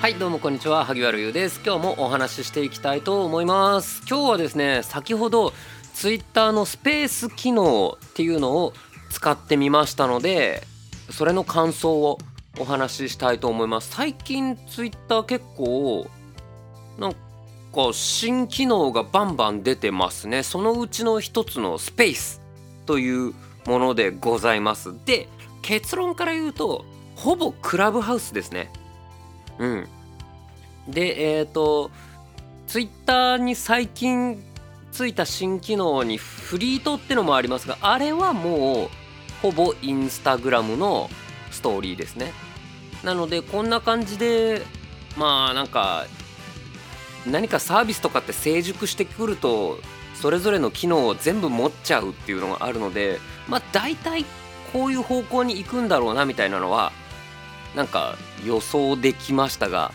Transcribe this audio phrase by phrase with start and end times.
[0.00, 1.60] はいどうもこんにちは萩原優です。
[1.66, 4.00] 今日もお話ししていきたいと思います。
[4.08, 5.52] 今日はですね先ほど
[5.92, 8.72] ツイッターのスペース機能っていうのを
[9.10, 10.62] 使ってみましたので
[11.10, 12.18] それの感想を
[12.60, 13.90] お話ししたいと思います。
[13.90, 16.08] 最近ツイッター結構
[16.96, 17.18] なんか
[17.92, 20.44] 新機能がバンバン出てますね。
[20.44, 22.40] そのうちの一つのスペース
[22.86, 23.34] という
[23.66, 24.94] ものでございます。
[25.04, 25.28] で
[25.60, 26.84] 結論から言うと
[27.16, 28.72] ほぼクラブハウスですね。
[29.58, 29.88] うん。
[30.88, 31.90] で、えっ、ー、と、
[32.66, 34.42] ツイッターに最近
[34.92, 38.88] ついた新機能にフリートってのもありますが、あれはもう
[39.42, 41.08] ほぼインスタグラムの
[41.50, 42.32] ストーリーですね。
[43.04, 44.62] なので、こんな感じで、
[45.16, 46.06] まあなんか、
[47.26, 49.78] 何かサービスとかって成熟してくると、
[50.14, 54.24] それぞれの機能を全部持っちゃうっていうのがあるので、まあ大体
[54.72, 56.92] こういう方向に行くんだろうなみたいなのは
[57.74, 59.92] なんか予想できましたが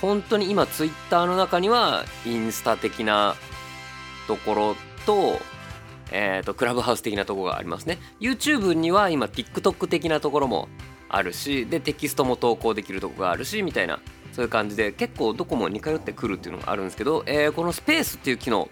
[0.00, 3.36] 本当に今ツイッターの中にはインスタ的な
[4.26, 5.40] ところと,、
[6.10, 7.98] えーと、クラブハウス的なところがありますね。
[8.20, 10.68] YouTube には今 TikTok 的なところも
[11.08, 14.00] あるしでテキストも投稿できるとこがあるしみたいな
[14.32, 18.68] そういう感じで結構どこも似通ってくるっていうのがあるんですけど、えー、このスペースっていう機能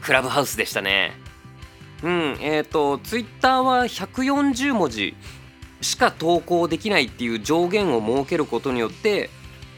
[0.00, 1.12] クラブハウスでしたね。
[2.02, 5.14] うんえっ、ー、と Twitter は140文字
[5.84, 9.30] しか投稿できないっていう上限を設けることによって、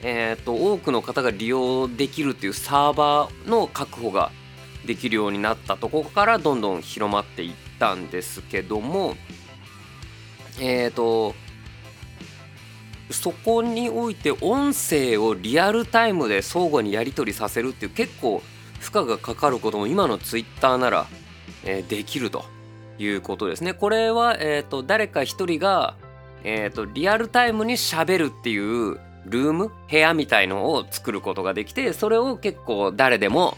[0.03, 4.31] えーと、多くの方が利用できるっていうサーバーの確保が
[4.87, 9.17] できるようになったとこからどんどん広まっていったんですけども
[10.61, 11.35] えっ、ー、と
[13.11, 18.43] そこにおいて音声をリアルタイムで相互にやり取りさせるっていう結構
[18.81, 21.07] 負荷がかかることも今のツイッターなら、
[21.65, 22.56] え、できると。
[22.99, 23.75] いうことですね。
[23.75, 25.97] これは、えーと、誰か一人が、
[26.45, 33.57] えーと、リアルタイムにしゃべるっていうルーム部屋みたいのを作ることができてそれを結構誰でも、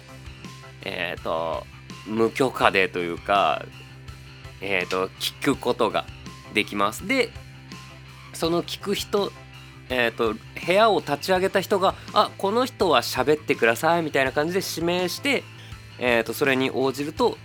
[0.84, 1.66] えーと、
[2.06, 3.62] 無許可でというか、
[4.60, 6.06] えー、と聞くことが
[6.54, 7.06] できます。
[7.06, 7.30] で
[8.32, 9.32] その聞く人
[9.90, 10.34] えーと、
[10.66, 15.44] 部屋を立ち上げた人が「あこの人は喋ってください」みたいな感じで指名して、
[15.98, 17.38] えーとそれに応じると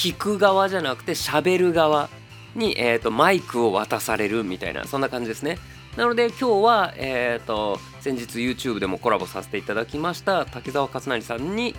[0.00, 2.08] 聞く側じゃなくて喋る側
[2.54, 5.58] に、えーと、マイクを渡されるみたいなそんな感じですね。
[5.94, 11.74] なので今日は、えーと、先日 YouTube でもコラボさせていただきました滝沢勝成さんに、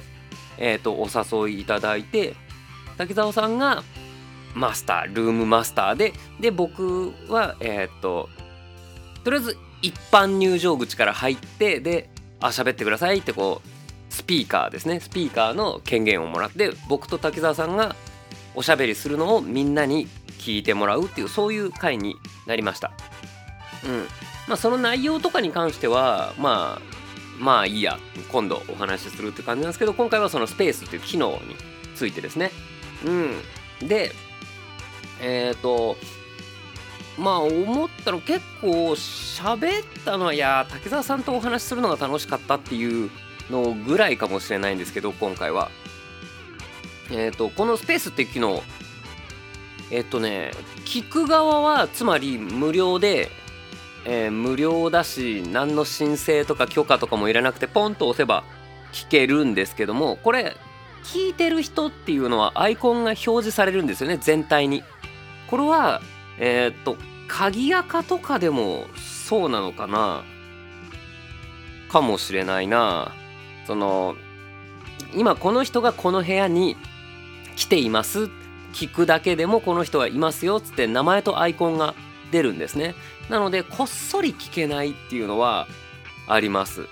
[0.59, 1.07] えーと、お
[1.47, 2.35] 誘いいただいて
[2.99, 3.81] 滝沢さんが
[4.53, 8.29] マスタールームマスターでで僕はえっ、と
[9.23, 14.99] とりあえず一般入場口から入ってであ喋ってくださいってこうスピーカーですね。
[14.99, 17.95] スピーカーの権限をもらって僕と滝沢さんが
[18.55, 20.07] おしゃべりするのをみんなに
[20.39, 22.15] 聞いてもらうっていうそういう回に
[22.47, 22.91] なりました。
[23.85, 24.07] うん
[24.47, 26.81] まあ、その内容とかに関してはまあ
[27.39, 27.97] まあいいや
[28.31, 31.55] 今度お話しするって感じなんですけど今回はそのスペースっていう機能に
[31.95, 32.51] ついてですね。
[33.05, 34.11] うん、で
[35.21, 35.97] えっ、ー、と
[37.17, 43.09] まあ思ったの結構喋ったのはいや竹澤さんとお話しするのが楽しかったっていう
[43.49, 45.69] のぐらいかもしれないんですけど今回は。
[47.11, 48.63] えっ、ー、と、このスペースっていう機能、
[49.91, 50.51] えっ、ー、とね、
[50.85, 53.29] 聞く側はつまり無料で、
[54.05, 58.43] えー、無料だし、何の申請とか許可とかもいらなくて、ポンと押せば
[58.93, 60.57] 聞けるんですけども、これ、
[61.03, 64.83] 聞いてる人っていうのはアイコンが表示されるんですよね、全体に。
[65.49, 66.01] これは、
[66.39, 66.97] えっ、と、
[67.27, 70.23] 鍵垢とかでもそうなのかな
[71.89, 73.13] かもしれないな。
[73.65, 74.15] その、
[75.13, 76.77] 今この人がこの部屋に
[77.61, 78.31] 来ています。
[78.73, 81.93] 聞くだけでもこの人はいますよっつって名前とアイコンが
[82.31, 82.95] 出るんですね。
[83.29, 85.67] なのでこっそり聞けないっていうのは
[86.27, 86.87] あります。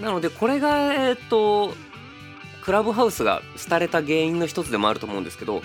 [0.00, 1.74] なのでこれがえっ、と
[2.62, 5.60] クラブハウスが廃れた原因の一つでもあると思うんですけど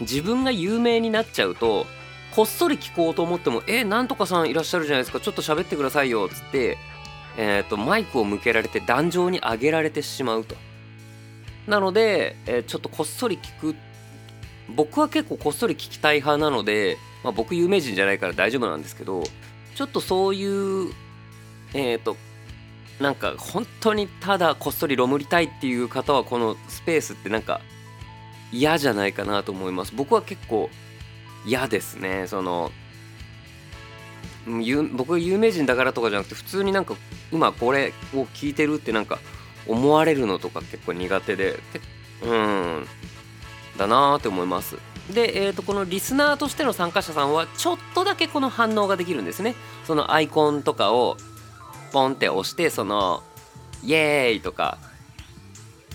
[0.00, 1.86] 自分が有名になっちゃうと
[2.34, 5.20] こっそり聞こうと思っても「えなんとかさんいらっしゃるじゃないですか。
[5.20, 6.76] ちょっと喋ってくださいよ」っつって、
[7.36, 10.56] えーとマイクを向けられて壇上に上げられてしまうと。
[11.66, 13.76] なので、えー、ちょっとこっそり聞く。
[14.68, 19.22] 僕は結構こっそり聞きたい派なので、まあ、僕有名人じゃないから大丈夫なんですけど
[19.74, 20.92] ちょっとそういう
[21.74, 22.16] えっ、ー、と
[23.00, 27.60] なんか本当にただこっそりロムりたいっていう方はこのスペースってなんか
[28.52, 29.92] 嫌じゃないかなと思います。
[29.94, 30.70] 僕は結構
[31.44, 32.26] 嫌ですね。
[32.28, 32.70] その
[34.92, 36.94] 僕が有名人だからとかじゃなくて普通になんか
[37.32, 39.18] 今これを聞いてるってなんか
[39.66, 41.58] 思われるのとか結構苦手で
[42.22, 42.86] うん。
[43.76, 44.76] だなーって思います。
[45.12, 49.54] で、えー、とこのリスナーとしての参加者さんはちょっとだけこの反応ができるんですね。
[49.86, 51.16] そのアイコンとかを
[51.92, 53.22] ポンって押してその
[53.82, 54.78] イエーイとか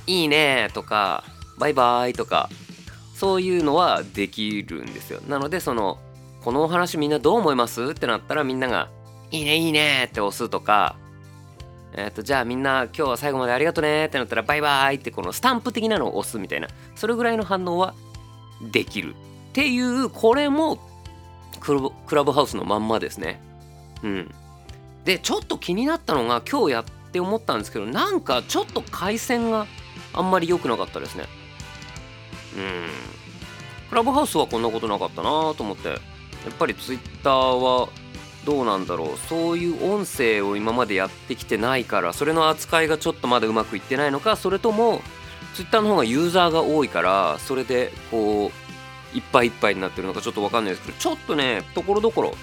[0.05, 1.23] いいねとか
[1.57, 2.49] バイバイとか
[3.15, 5.21] そういうのはできるんですよ。
[5.27, 5.97] なのでその
[6.43, 7.83] このお話みんなどう思います？
[7.83, 8.89] ってなったらみんなが
[9.31, 10.95] いいねいいねって押すとか
[11.93, 16.67] えっ、ー、とじゃあみんな今日は最後までありがとねってなったらバイバイってこのスタンプ的なのを押すみたいな。
[16.95, 17.93] それぐらいの反応は
[18.71, 20.79] できるっていうこれも
[21.59, 23.41] クラブハウスのまんまですね。
[24.03, 24.31] うん。
[25.05, 29.65] でちょっと気になったのが今日やって思ったんですけどなんかちょっと回線が
[30.13, 31.25] あんまり良くなかったですね。
[32.55, 33.89] うん。
[33.89, 35.89] クラブハウスはこんなことなかったなと思って。
[35.89, 35.95] や
[36.51, 37.89] っぱりツイッターは
[38.49, 39.17] どうなんだろう。
[39.29, 45.01] そういう音声を今までやってきてないからそれの扱いがちょっとまだうまくいってないのかそれとも
[45.53, 48.51] Twitter の方がユーザーが多いからそれでこ
[49.13, 52.33] ういっぱいいっぱいになってるのかちょっと分かんないですけどちょっとねところどころ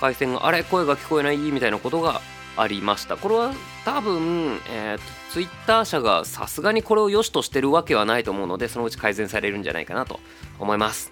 [0.00, 2.20] 回線があれ声が聞こえないみたいなことが
[2.56, 3.16] ありました。
[3.16, 3.52] これは
[3.86, 10.20] 多分、えーと、Twitter 社がさすがにこれを良しとしてるわけはないと思うのでそのうち改善されるんじゃないかなと
[10.58, 11.11] 思います。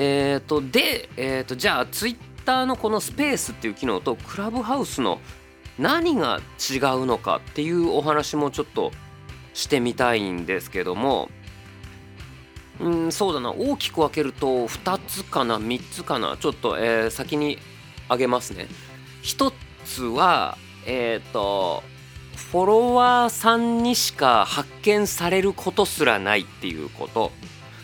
[0.00, 5.18] え、ー、とで、えーと、じゃあ Twitter のこのスペースっていう機能とクラブハウスの
[5.76, 6.40] 何が
[6.70, 8.92] 違うのかっていうお話もちょっと
[9.54, 11.28] してみたいんですけども。
[12.80, 13.50] うんそうだな。
[13.50, 16.36] 大きく分けると2つかな3つかな。
[16.38, 17.58] ちょっと、えー、先に
[18.04, 18.68] 挙げますね。
[19.24, 19.52] 1
[19.84, 20.56] つは
[20.86, 21.82] えっ、ー、と
[22.36, 27.32] フォロワーさんにしか発見されることすらないっていうこと。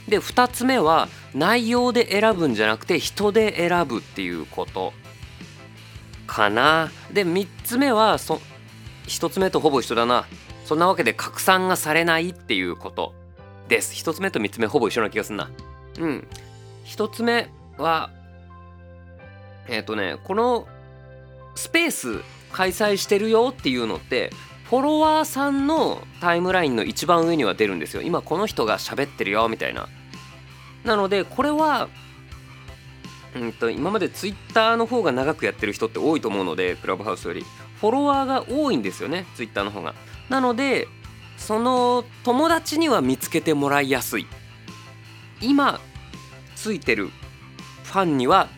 [0.07, 4.93] で2つ目は内容で選ぶんじゃなくて人で選ぶっていうこと
[6.27, 6.91] かな。
[7.13, 8.41] で3つ目はそ
[9.07, 10.27] 1つ目とほぼ一緒だな。
[10.65, 13.15] そんなわけで拡散がされないっていうこと
[13.69, 13.95] です。
[13.95, 15.51] 1つ目と3つ目ほぼ一緒な気がすんな。
[15.99, 16.27] うん。
[16.87, 18.11] 1つ目は
[19.69, 20.67] えっ、ー、とねこの
[21.57, 22.23] スペース
[22.53, 24.31] 開催してるよっていうのって
[24.65, 28.03] フォロワーさんのタイムラインの一番上には出るんですよ。
[28.03, 29.89] 今この人が喋ってるよみたいな。
[30.85, 31.89] なのでこれは
[33.35, 37.45] うんと今までツイッターの方が長くやってる人って多いと思うのでクラブハウスより。
[37.81, 39.95] フォロワーが多いんですよねツイッターの方が。
[40.29, 40.89] なので
[41.37, 44.27] その友達には見つけてもらいやすい。
[45.41, 45.81] 今
[46.55, 47.11] ついてる
[47.83, 48.49] ファンには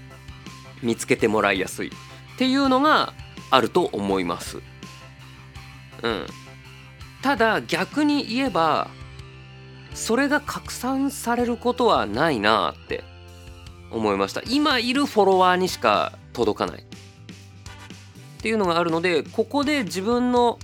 [0.83, 1.89] 見つけてもらいやすい。
[1.89, 3.15] っていうのが
[3.51, 4.61] あると思います。
[6.03, 6.27] うん。
[7.23, 8.91] ただ逆に言えば
[9.97, 13.03] それが拡散されることはないなって
[13.91, 14.43] 思いました。
[14.47, 16.83] 今いるフォロワーにしか届かない。
[16.83, 16.83] っ
[18.39, 20.59] ていうのがあるのでここで自分の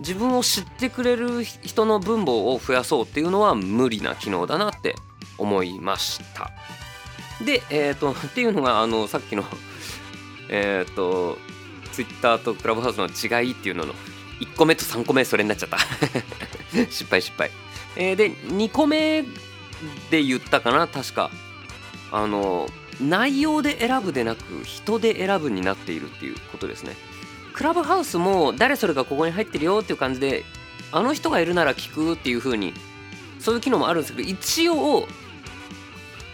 [0.00, 4.96] 自分を知ってくれる人の分母を増やそうっていうのは無理な機能だなって
[5.38, 6.50] 思いました。
[7.44, 9.44] でえっ、ー、とっていうのがあのさっきの
[10.50, 11.38] えっ、と
[11.92, 13.94] Twitter とクラブハウスの違いっていうのの
[14.40, 15.78] 1個目と3個目それになっちゃった。
[16.90, 17.50] 失敗失敗、
[17.96, 19.22] えー、で2個目
[20.10, 21.30] で言ったかな確か。
[22.10, 22.68] あの
[23.00, 26.94] 内容で選ぶでなく人で選ぶになっているっていうことですね。
[27.54, 30.44] クラブハウスも誰それがここに入ってるよっていう感じで
[30.90, 32.74] あの人がいるなら聞くっていう風に
[33.38, 35.06] そういう機能もあるんですけど一応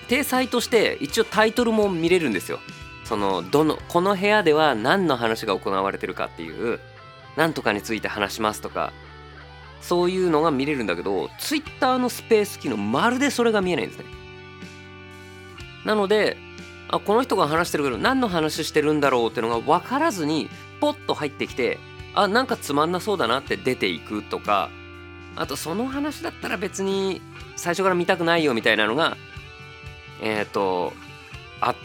[0.09, 2.61] 体裁として一応タイトルも見れるんですよ。
[3.05, 6.79] そのどのこの部屋では何の話が行われてるかっていう
[7.37, 8.93] 何とかについて話しますとか
[9.81, 14.05] そういうのが見れるんだけど Twitter のスペース機能まるでそれが見えないんですね。
[15.85, 16.37] なので
[16.89, 20.49] あこの人が話してるけど何の話してるんだろうっていうのが分からずに
[20.81, 21.79] ポッと入ってきて
[22.15, 24.71] あなんかつまんなそうだなって出ていくとか
[25.37, 27.21] あとその話だったら別に
[27.57, 29.17] 最初から見たくないよみたいなのが
[30.21, 30.93] えっ、ー、と
[31.61, 31.77] あっ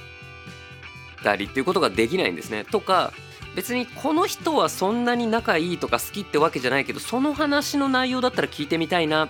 [1.24, 2.66] たりっていうことができないんですね。
[2.66, 3.12] とか
[3.56, 9.30] 別にこの人はそんなに仲いいとか好きってわけじゃないけどその話の内容だったら聞いてみたいな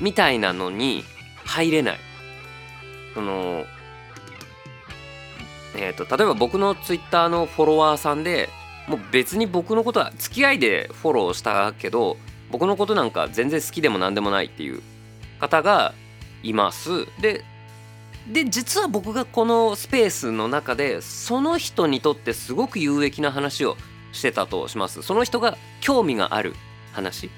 [0.00, 1.04] みたいなのに
[1.44, 1.98] 入れない。
[3.14, 3.64] その
[5.76, 8.48] えーと、例えば僕のツイッターのフォロワーさんで
[8.88, 12.16] もう別に僕のことは付き合いでフォローしたけど
[12.50, 14.82] 僕のことなんか全然好きでも何でもないっていう
[15.38, 15.94] 方が
[16.42, 17.06] います。
[17.20, 17.44] で
[18.28, 23.76] で実は僕がこのスペースの中でその人にとってすごく有益な話を
[24.12, 25.02] してたとします。
[25.02, 26.54] その人が興味がある
[26.92, 27.30] 話。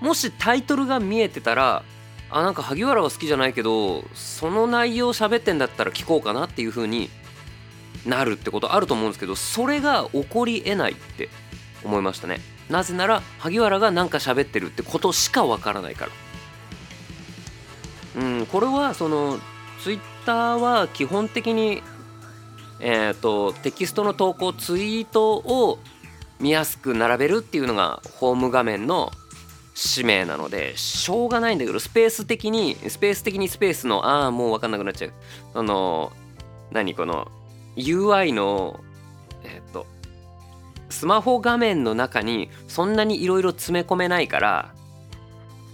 [0.00, 1.82] もしタイトルが見えてたら
[2.30, 7.10] あなんか萩原は好きじゃないけどその内容喋ってんだったら聞こうかなっていう風に
[8.06, 11.28] なるってことあると思うんですけどそれが起こりえないって
[11.84, 12.40] 思いましたね。
[12.68, 16.12] なぜなら萩原が何か喋ってるってことしかわからないから。
[18.16, 19.38] うんこれはその
[19.84, 21.82] ツイッターは基本的に
[22.80, 25.78] えーと、テキストの投稿ツイートを
[26.40, 29.12] 見やすく並べるっていうのがホーム画面の
[29.74, 35.12] 使命なのでしょうがないんだけどスペース的にスペース的にスペースのああもう分かんなくなっちゃう。
[35.52, 36.12] あの
[36.72, 37.30] 何この
[37.76, 38.80] UI の
[39.44, 39.86] えっ、と
[40.88, 44.74] スマホ画面の中にそんなにいろいろ詰め込めないから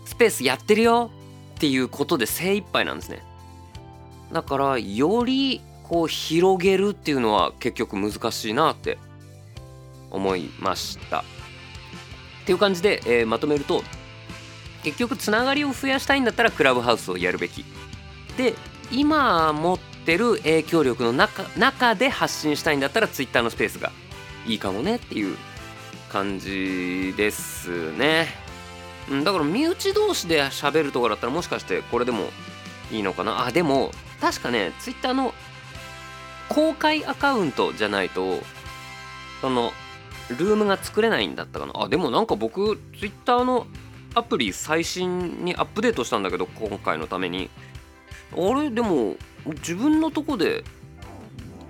[0.05, 1.13] スペースやってるよ
[1.55, 3.30] っていうことで精一杯なんですね。
[4.33, 8.99] だからよりこう広げるっていうのは結局難しいなって
[10.11, 11.21] 思いました。
[11.21, 11.23] っ
[12.47, 13.83] ていう感じで、えー、まとめると
[14.83, 17.65] 結局つながりを増やしたいんだったらクラブハウスをやるべき。
[18.37, 18.55] で
[18.91, 23.93] 今持ってる影響力の中中で発信したいんだったら Twitter のスペースが
[24.47, 25.37] いいかもねっていう
[26.09, 28.29] 感じですね。
[29.25, 32.31] だから身内同士で喋るとかだったらもしかしてこれでも
[32.91, 33.45] いいのかな？
[33.47, 35.33] あでも確かね Twitter の
[36.49, 38.41] 公開アカウントじゃないと
[39.41, 39.73] その
[40.29, 41.73] ルームが作れないんだったかな。
[41.75, 43.67] あでもなんか僕 Twitter の
[44.15, 47.51] アプリ最新にアップデートしたんだけど今回のために。
[48.33, 48.71] あれ？
[48.71, 50.63] でも自分のとこで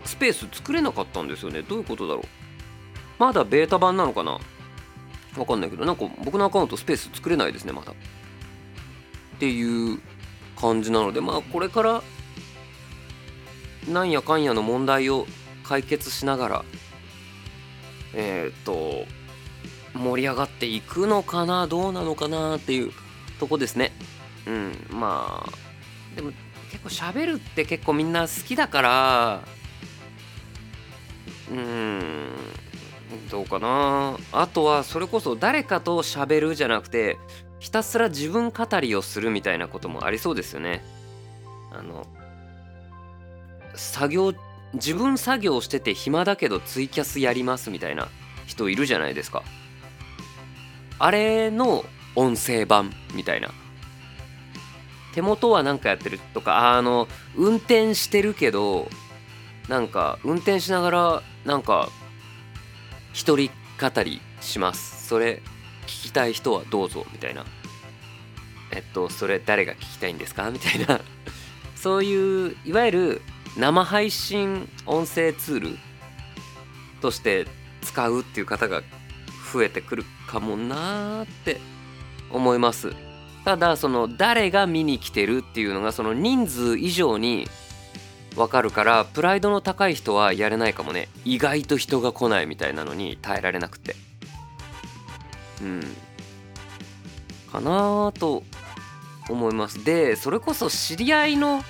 [0.04, 1.62] スペース作れなかったんですよね。
[1.62, 2.24] どういうことだろう。
[3.18, 4.38] まだベータ版なのかな？
[5.38, 7.92] わかんないけどなんか僕のアカウントスペース作れないですねまだ。
[7.92, 7.94] っ
[9.38, 10.00] ていう
[10.60, 12.02] 感じなのでまあこれから
[13.88, 15.26] なんやかんやの問題を
[15.64, 16.64] 解決しながら
[18.14, 19.04] えっ、と
[19.94, 22.92] 盛り上がっていくのかなどうなのかなっていう
[23.38, 23.92] とこですね。
[24.46, 26.32] うんまあでも
[26.70, 29.42] 結構喋るって結構みんな好きだから
[31.50, 32.30] うん
[33.30, 34.16] どうかな。
[34.32, 37.18] あとはそれこそ誰かと喋るじゃなくて
[37.58, 40.84] ひたすら自分語りをするみたいなこともありそうですよね。
[41.72, 42.06] あの
[43.80, 44.34] 作業
[44.74, 48.08] 自分作業してて暇だけどツイキャスやりますみたいな
[48.46, 49.42] 人いるじゃないですか。
[50.98, 51.84] あれの
[52.14, 53.48] 音声版みたいな。
[55.14, 58.88] 手元は何かやってるとかあの運転してるけど
[59.68, 61.88] なんか運転しながらなんか
[63.12, 65.08] 一人語りします。
[65.08, 65.42] それ
[65.86, 67.44] 聞きたい人はどうぞみたいな。
[68.72, 70.48] えっとそれ誰が聞きたいんですか？
[70.50, 71.00] みたいな。
[71.74, 73.22] そういういわゆる
[73.56, 75.78] 生配信音声ツール
[77.00, 77.46] として
[77.82, 78.82] 使うっていう方が
[79.52, 81.60] 増えてくるかもなーって
[82.30, 82.92] 思います。
[83.44, 87.48] ただその誰が見に来てるっていうのがその人数以上に
[88.36, 91.08] 分かるからプライドの高い人はやれないかもね。
[91.24, 93.96] 意外と人が来ないみたいなのに耐えられなくて。
[95.62, 95.82] うん。
[97.50, 98.44] かなと
[99.28, 99.84] 思います。
[99.84, 101.64] でそれこそ知り合いの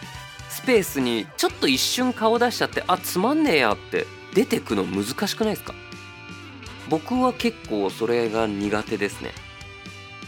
[0.63, 5.75] スペースにちょっと一瞬顔出しちゃってあつまんねえやって出てくの難しくないですか？
[6.91, 9.33] 僕は結構それが苦手ですね。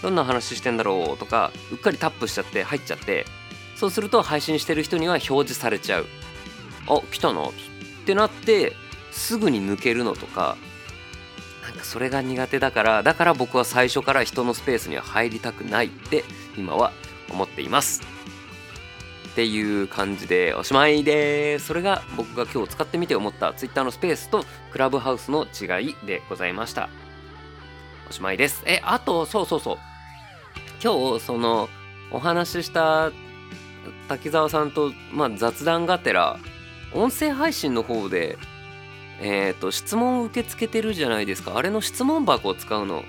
[0.03, 3.27] どんな話してんだろうとかうっかりタップしちゃって入っちゃって
[3.77, 6.07] そうすると配信してる人には表示されちゃう。
[6.89, 7.47] あ来たな。
[7.49, 7.53] っ
[8.07, 8.73] てなって
[9.13, 10.57] すぐに抜けるのとか
[11.63, 16.25] なんかそれが苦手だからだから僕は最初から人のスペースには入りたくないって
[16.57, 16.91] 今は
[17.31, 18.03] 思っています。
[19.33, 21.67] っていう感じでおしまいです。
[21.67, 26.91] それが僕が今日使ってみて思った Twitter のスペースとクラブハウスの違いでございました。
[28.11, 28.63] おしまいです。
[28.67, 29.79] え、あと、そうそうそう。
[30.85, 31.71] 今日、その、
[32.11, 33.11] お話しした
[34.07, 36.39] 滝沢さんと、まあ、雑談がてら、
[36.93, 38.37] 音声配信の方で、
[39.23, 41.57] えっ、ー、と、質問を受け付けてるじゃないですか。
[41.57, 43.03] あれの質問箱を使うの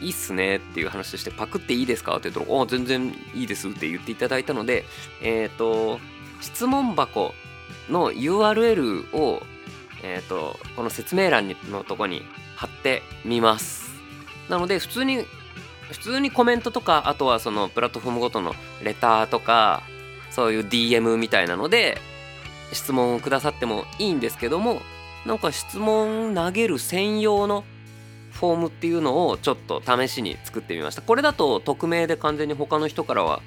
[0.00, 4.84] いいっすねっていう話をして、パクっていいですかって言ったら、あ、全然いいですって言っていただいたので、
[5.22, 6.00] えっ、ー、と、
[6.40, 7.34] 質問箱
[7.88, 9.42] の URL を、
[10.02, 12.22] えっ、ー、と、この説明欄のとこに
[12.56, 13.90] 貼ってみます。
[14.48, 15.24] なので、普通に、
[15.90, 19.82] 普通にコメントとか、あとはそのプラットフォームごとのレターとか、
[20.30, 21.98] そういう DM みたいなので、
[22.72, 24.80] 質問をくださってもいいんですけども、
[25.26, 27.64] なんか質問投げる専用の
[28.40, 31.02] フォームっていうのをちょっと試しに作ってみました。
[31.02, 33.42] これだと匿名で完全に他の人からは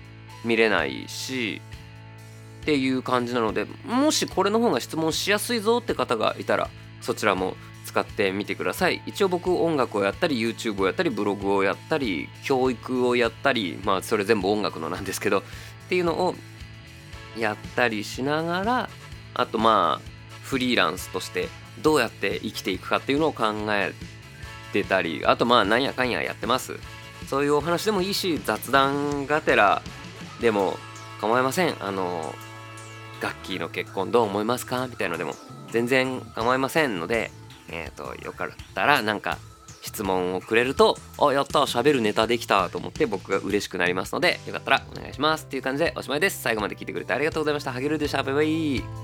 [0.46, 1.62] 見れないし
[2.62, 6.70] っていう感じなのでもしこれの方が質問しやすいぞって方がいたら
[7.02, 9.02] そちらも使ってみてください。
[9.08, 15.44] 一応僕音楽をやったり YouTube をやったりブログをやったり教育をやったりまあそれ全部音楽のなんですけどっ
[15.90, 16.36] ていうのを
[17.36, 18.90] やったりしながら
[19.34, 20.10] あとまあ
[20.44, 21.50] フリーランスとして
[21.82, 23.94] どうやって生きていくかっていうのを考え
[24.82, 26.80] ってたりあとまあなんやかんややってます。
[27.28, 29.82] そういうお話でもいいし雑談がてら
[30.42, 30.78] でも
[31.22, 31.76] 構いません。
[31.80, 32.34] あの
[33.22, 34.88] ガッキーの結婚どう思いますか？
[34.88, 35.34] みたいのでも
[35.70, 37.32] 全然構いませんので
[37.70, 39.38] えっ、ー、とよかったらなんか
[39.82, 46.42] 質問をくれるとあやった喋るネタできたと思って僕が嬉しくなりますのでよかったらお願いしますっていう感じでおしまいです。
[46.42, 47.72] 最後まで聞いてくれてありがとうございました。
[47.72, 48.24] ハゲルでした。
[48.24, 49.03] バイバイ。